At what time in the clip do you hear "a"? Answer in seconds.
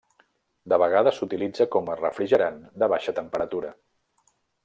1.91-1.97